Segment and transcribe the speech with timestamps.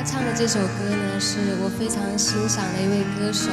[0.00, 3.50] 他唱的这首歌呢，是我非常欣赏的一位歌手，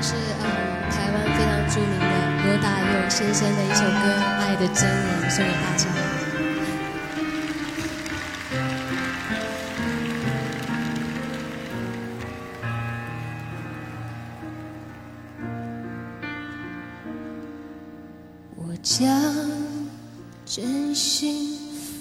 [0.00, 0.46] 是嗯
[0.92, 2.06] 台湾非常著名的
[2.46, 3.90] 罗大佑先生的一首歌
[4.38, 5.91] 《爱的真人》，送给大家。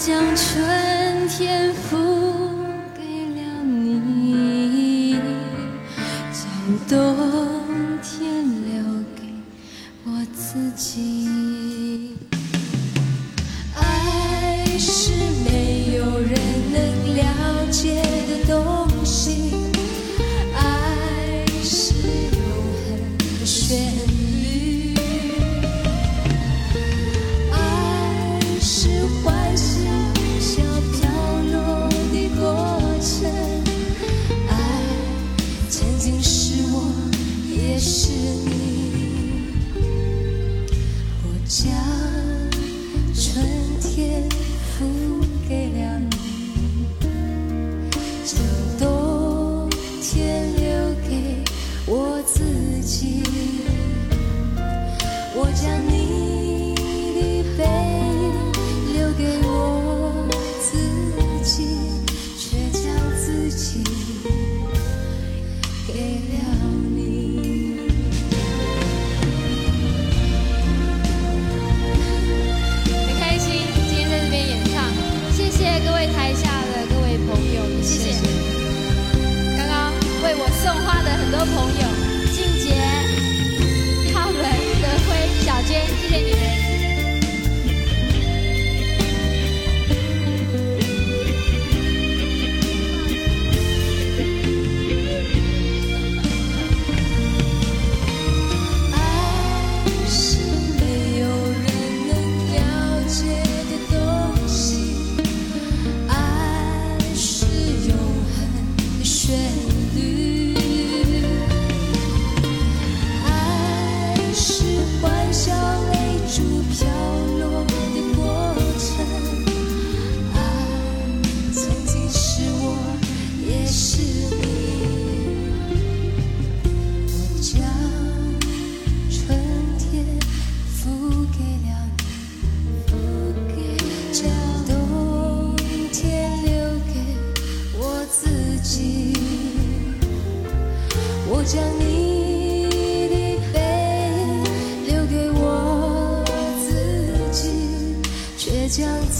[0.00, 1.98] 将春天付
[2.96, 3.02] 给
[3.36, 5.14] 了你，
[6.32, 6.42] 将
[6.88, 6.96] 冬
[8.02, 8.82] 天留
[9.14, 9.20] 给
[10.06, 11.19] 我自己。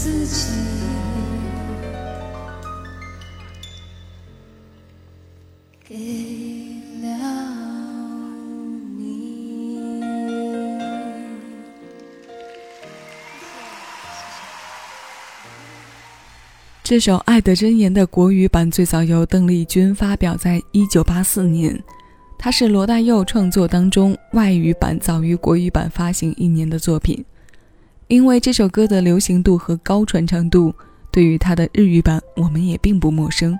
[0.03, 0.47] 自己
[5.87, 5.95] 给
[7.03, 7.07] 了
[8.97, 9.79] 你
[16.81, 21.83] 这首《爱的箴言》的国语版最早由邓丽君发表在1984年，
[22.39, 27.23] 它是罗大佑创作当中外语版早于国语版发行一年的作品。
[28.11, 30.75] 因为这首歌的流行度和高传唱度，
[31.13, 33.57] 对于它的日语版我们也并不陌生。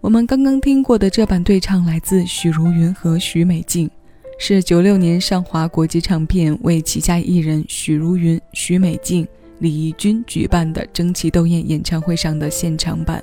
[0.00, 3.90] 我们刚刚听过的这版对唱来自许茹芸和许美静，
[4.38, 9.26] 是96年上华国际唱片为旗下艺人许茹芸、许美静。
[9.58, 13.20] 李翊君举办的争奇斗艳演唱会上的现场版。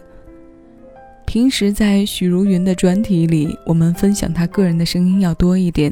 [1.26, 5.90] 平时在许茹芸的专题里，我们分享她个人的声音要多一点，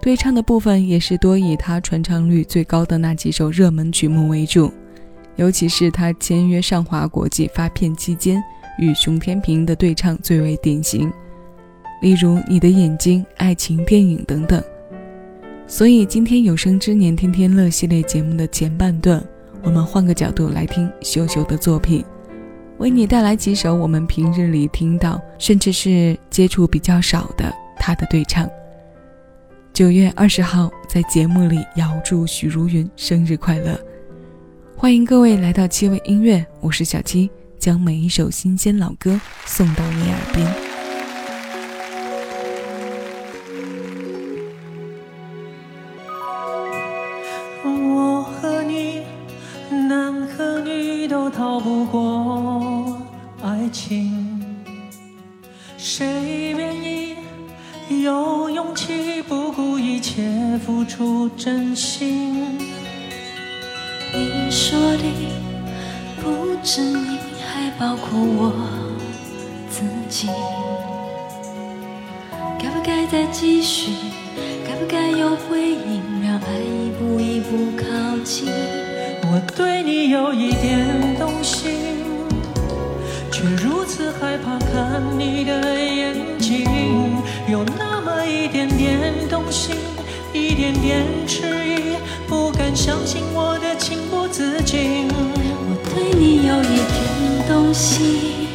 [0.00, 4.72] 对唱的部分也是多以他传唱率最高的那几首热门曲目为主。
[5.34, 8.42] 尤其是他签约上华国际发片期间，
[8.78, 11.12] 与熊天平的对唱最为典型，
[12.00, 14.62] 例如《你的眼睛》《爱情电影》等等。
[15.66, 19.22] 所以今天有生之年天天乐系列节目的前半段。
[19.62, 22.04] 我们换个角度来听秀秀的作品，
[22.78, 28.48] 为你带来几首我们平日里听到，甚至是接触比较少的他的对唱。
[29.76, 33.78] 九月二十号，在节目里遥祝许茹芸生日快乐！
[34.74, 40.46] 欢迎各位来到七味音乐，我是小七，将每一首新鲜老歌送到你耳边。
[61.36, 62.58] 真心？
[64.12, 65.04] 你说的
[66.22, 68.52] 不止你，还包括我
[69.68, 70.28] 自己。
[72.58, 73.90] 该不该再继续？
[74.66, 76.02] 该不该有回应？
[76.22, 77.84] 让爱一步一步靠
[78.24, 78.48] 近？
[79.22, 82.04] 我对你有一点动心，
[83.32, 85.75] 却如此害怕看你的
[90.56, 95.06] 点点迟疑，不敢相信我的情不自禁。
[95.12, 98.48] 我对你有一点动心，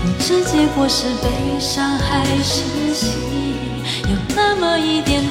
[0.00, 3.12] 不知结果是悲伤还是喜，
[4.04, 5.30] 有那么一点点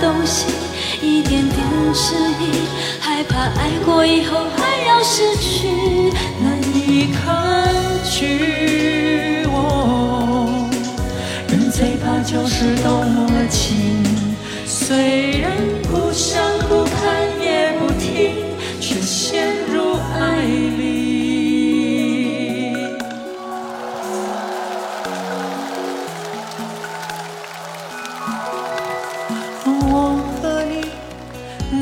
[0.00, 0.54] 动心。
[1.02, 1.58] 一点点
[1.92, 2.52] 迟疑，
[3.00, 5.68] 害怕爱过以后还要失去，
[6.40, 7.66] 难以抗
[8.08, 9.44] 拒。
[9.48, 10.66] 我
[11.48, 14.02] 人最怕就是动了情，
[14.66, 15.52] 虽然
[15.82, 18.34] 不想不看也不听，
[18.80, 20.84] 却陷入爱里。
[29.66, 30.86] 我和你，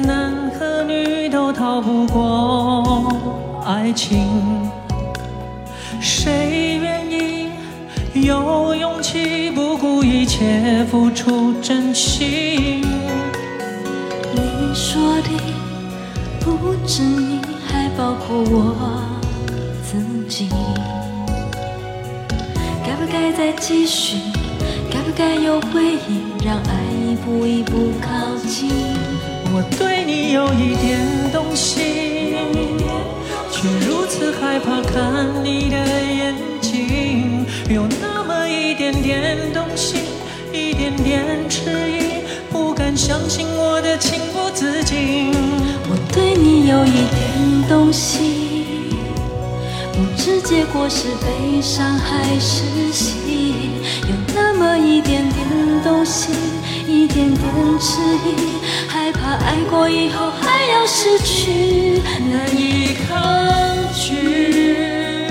[0.04, 3.16] 男和女，都逃不过
[3.64, 4.70] 爱情，
[11.14, 12.80] 出真心？
[14.34, 15.30] 你说的
[16.40, 18.74] 不止你，还包括我
[19.82, 19.96] 自
[20.28, 20.48] 己。
[22.84, 24.16] 该不该再继续？
[24.90, 26.22] 该不该有回应？
[26.44, 28.08] 让爱一步一步靠
[28.48, 28.70] 近？
[29.54, 30.98] 我对你有一点
[31.30, 32.36] 动心，
[33.50, 40.21] 却如此害怕看你的眼睛，有那么一点点动心，一
[40.82, 45.32] 点点迟疑，不敢相信我的情不自禁。
[45.88, 48.90] 我对你有一点动心，
[49.92, 53.12] 不知结果是悲伤还是喜，
[54.08, 55.46] 有那么一点点
[55.84, 56.34] 动心。
[56.88, 57.40] 一点点
[57.78, 58.34] 迟疑，
[58.88, 65.28] 害怕爱过以后还要失去，难以抗拒。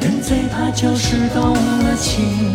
[0.00, 2.54] 人最怕就是动了情，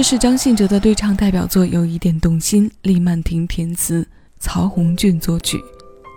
[0.00, 2.70] 这是张信哲的对唱代表作，有一点动心。
[2.84, 5.60] 李曼婷填词，曹红俊作曲。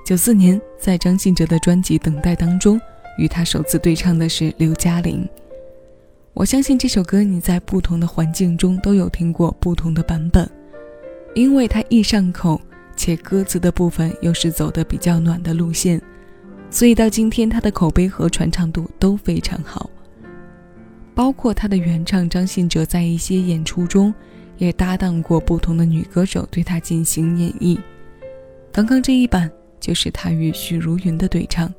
[0.05, 2.79] 九四年，在张信哲的专辑《等待》当中，
[3.17, 5.27] 与他首次对唱的是刘嘉玲。
[6.33, 10.49] 我相信这首歌你在不同的环境中都有听过不同的版本，
[11.35, 12.61] 因为它易上口。
[12.95, 16.01] 且歌词的部分又是走的比较暖的路线，
[16.69, 19.89] 所以到今天他的口碑和传唱度都非常好。
[21.15, 24.13] 包括他的原唱张信哲在一些演出中
[24.57, 27.77] 也搭档过不同的女歌手对他进行演绎。
[28.71, 31.71] 刚刚这一版就是他与许茹芸的对唱。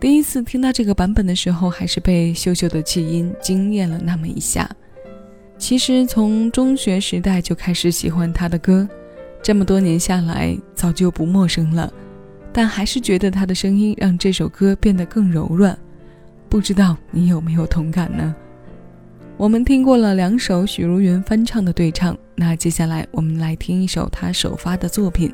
[0.00, 4.68] 第一次听到这个版本的时候，还是被秀秀的气音惊艳了那么一下。
[5.56, 8.88] 其实从中学时代就开始喜欢他的歌。
[9.42, 11.92] 这么多年下来，早就不陌生了，
[12.52, 15.76] 但还是觉得他的声音让这首歌变得更柔软。
[16.48, 18.34] 不知道你有没有同感呢？
[19.36, 25.32] 我们听过了两首许茹芸翻唱的对唱，那接下来我们来听一首她首发的作品。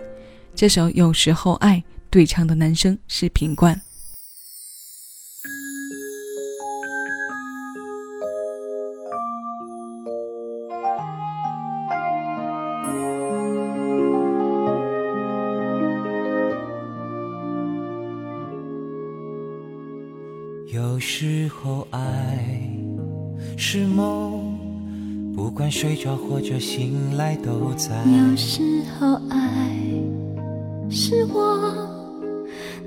[0.54, 1.76] 这首《有时候爱》
[2.10, 3.80] 对唱的男生是品冠。
[25.76, 27.90] 睡着或者醒来都在。
[28.06, 28.62] 有时
[28.96, 29.76] 候爱
[30.88, 31.74] 是我，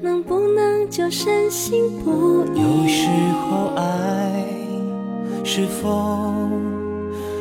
[0.02, 2.62] 能不能就深信不疑？
[2.62, 3.10] 有时
[3.42, 4.46] 候爱
[5.44, 6.50] 是风，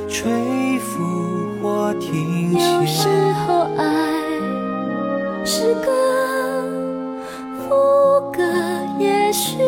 [0.09, 0.99] 吹拂
[1.62, 2.73] 或停歇。
[2.73, 3.09] 有时
[3.47, 3.85] 候爱
[5.45, 5.93] 是歌，
[7.61, 7.69] 副
[8.33, 8.43] 歌
[8.99, 9.59] 也需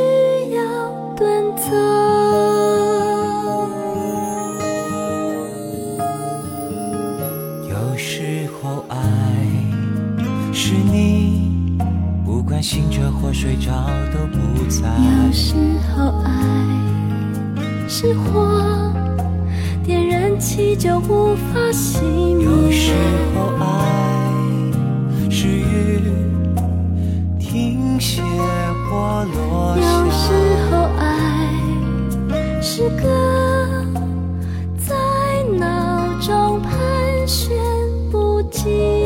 [13.20, 13.72] 或睡着
[14.12, 14.88] 都不在。
[15.26, 15.54] 有时
[15.94, 16.30] 候爱
[17.88, 18.92] 是火，
[19.84, 22.02] 点燃起就无法熄
[22.34, 22.44] 灭。
[22.44, 22.92] 有时
[23.34, 23.64] 候爱
[25.30, 26.00] 是雨，
[27.38, 28.22] 停歇
[28.90, 30.32] 或落有时。
[30.70, 31.02] 候爱
[32.60, 33.02] 是歌，
[34.76, 34.94] 在
[35.58, 36.70] 脑中盘
[37.26, 37.56] 旋
[38.12, 38.98] 不尽。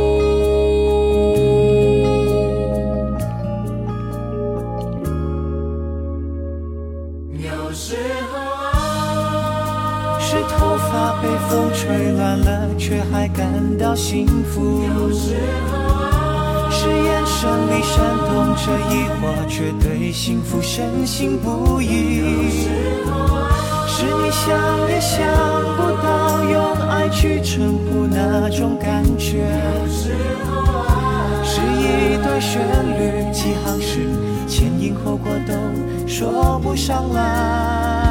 [12.93, 14.83] 却还感到幸福。
[14.83, 15.35] 有时
[15.71, 17.97] 候是眼神里闪
[18.29, 22.19] 动着疑惑，却对幸福深信不疑。
[22.19, 22.69] 有时
[23.07, 23.49] 候
[23.89, 24.45] 是你想
[24.91, 25.25] 也想
[25.75, 29.39] 不到，用爱去称呼那种感觉。
[29.39, 30.13] 有时
[30.45, 30.53] 候
[31.43, 32.61] 是一段旋
[32.99, 34.07] 律，几行诗，
[34.47, 35.55] 前因后果都
[36.07, 38.02] 说不上来。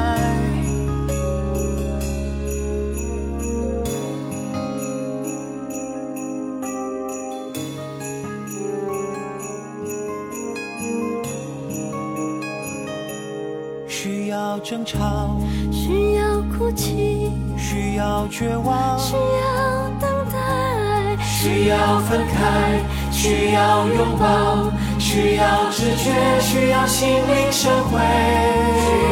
[14.03, 15.39] 需要争吵，
[15.71, 22.79] 需要哭泣，需要绝望，需要等待，需要分开，
[23.11, 29.10] 需要拥抱，需要直觉，需要心灵神会。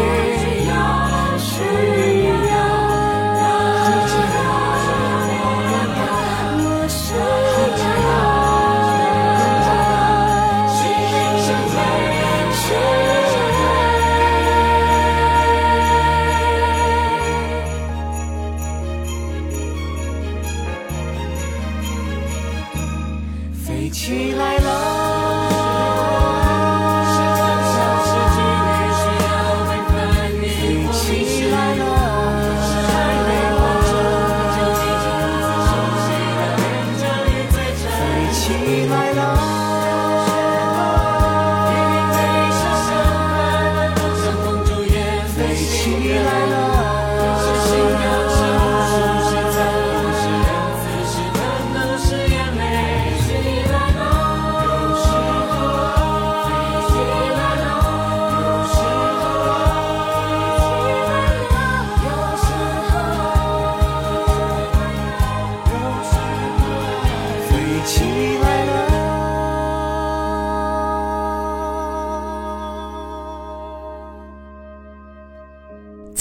[23.90, 24.59] 起来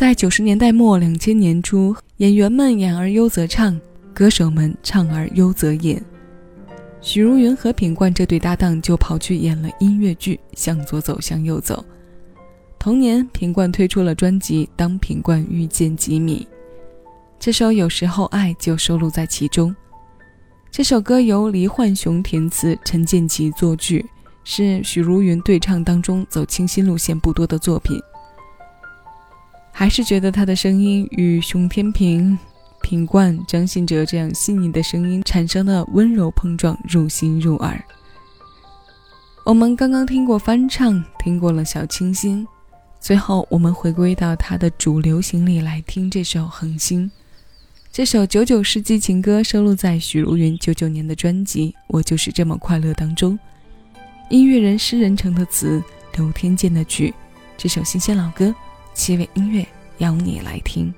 [0.08, 3.78] 在九十年代末、两千年初，演员们演而优则唱，
[4.14, 6.02] 歌手们唱而优则演。
[7.02, 11.84] 许茹芸和品冠这对搭档就跑去演了音乐剧《向左走，向右走》。
[12.78, 16.48] 同年，品冠推出了专辑《当品冠遇见吉米》，
[17.38, 19.76] 这首《有时候爱》就收录在其中。
[20.70, 24.06] 这首歌由黎焕雄填词，陈建骐作曲，
[24.42, 28.00] 是许茹芸对唱当中走清新路线不多的作品。
[29.78, 32.36] 还是觉得他的声音与熊天平、
[32.82, 37.80] 品冠、张信哲这样细腻的声音产生了温柔碰撞，入心入耳。
[39.44, 42.44] 我们刚刚听过翻唱，听过了小清新，
[42.98, 47.06] 最后我们回归到他的主流行里来听这首《恒星》。
[47.92, 53.38] 这首九九世纪情歌收录在许茹芸九九年的专辑《我就是这么快乐》当中，
[54.28, 55.80] 音乐人施仁成的词，
[56.16, 57.14] 刘天健的曲，
[57.56, 58.52] 这首新鲜老歌。
[58.98, 59.64] 七味音乐
[59.98, 60.92] 邀你来听。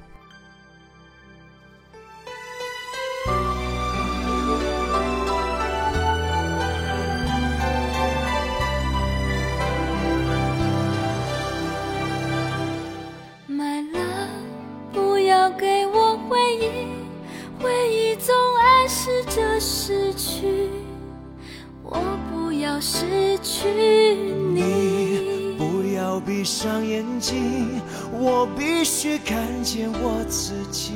[28.12, 30.92] 我必须看见我自己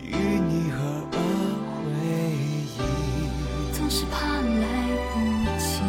[0.00, 0.78] 与你合
[1.12, 1.18] 二
[1.88, 1.92] 为
[2.66, 2.78] 一。
[3.72, 4.16] 总是怕
[4.60, 4.62] 来
[5.12, 5.14] 不
[5.58, 5.80] 及，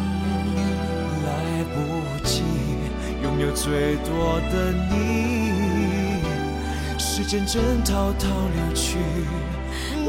[1.26, 1.28] 来
[1.72, 1.76] 不
[2.26, 2.42] 及
[3.22, 4.52] 拥有最多的
[4.90, 4.92] 你，
[6.98, 8.98] 时间正滔滔流去，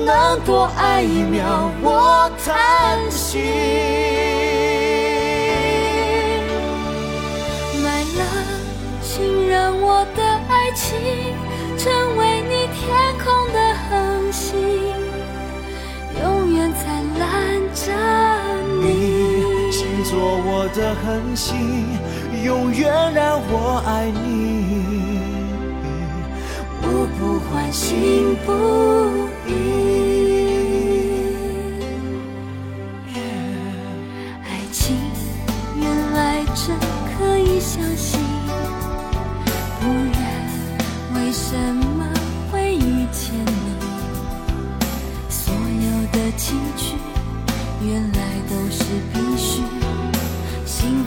[0.05, 3.39] 能多爱一秒，我叹息。
[9.49, 10.97] 让我的爱情
[11.77, 12.83] 成为你天
[13.23, 13.59] 空的
[13.89, 14.57] 恒星，
[16.21, 17.25] 永远灿烂
[17.73, 17.83] 着
[18.81, 19.71] 你。
[19.71, 21.87] 请做我的恒星，
[22.43, 25.19] 永远让我爱你，
[26.81, 28.51] 我不换，心不
[29.49, 29.94] 移。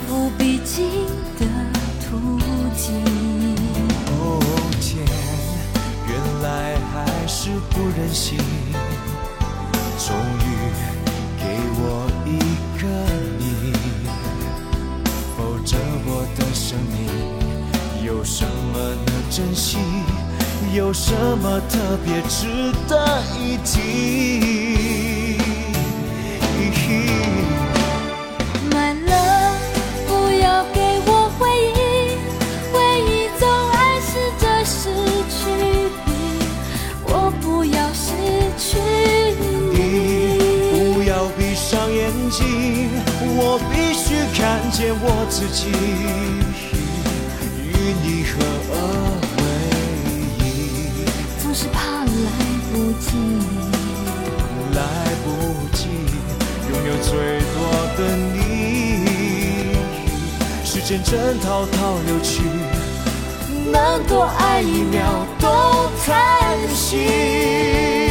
[0.08, 0.86] 幸福必经
[1.38, 1.44] 的
[2.00, 2.40] 途
[2.74, 3.04] 径。
[4.06, 4.40] 哦
[4.80, 5.04] 天，
[6.08, 6.10] 原
[6.42, 6.48] 来
[6.94, 6.96] 还
[7.26, 8.38] 是不忍心，
[9.98, 10.48] 终于
[11.36, 11.44] 给
[11.76, 12.38] 我一
[12.80, 12.88] 个
[13.38, 13.44] 你，
[15.36, 16.96] 否则我的生命
[18.06, 19.76] 有什么能珍惜？
[20.74, 24.88] 有什么特别值得一提？
[42.30, 45.73] 我必须看见我自己
[47.64, 47.66] 与
[48.04, 48.30] 你合
[48.70, 48.75] 而
[49.38, 49.42] 为
[50.44, 50.47] 一。
[51.43, 52.30] 总是怕来
[52.71, 53.08] 不及，
[54.75, 54.78] 来
[55.25, 55.26] 不
[55.75, 55.80] 及
[56.69, 57.10] 拥有最
[57.54, 57.56] 多
[57.97, 57.99] 的
[58.34, 58.36] 你，
[60.67, 62.43] 时间正滔滔流去，
[63.73, 66.14] 能多爱一秒都叹
[66.75, 68.07] 息。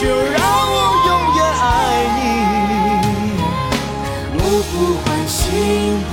[0.00, 0.40] 就让
[0.72, 0.76] 我
[1.08, 1.68] 永远爱
[2.16, 2.18] 你。
[4.32, 4.72] 我不
[5.04, 5.38] 换，心
[6.08, 6.12] 不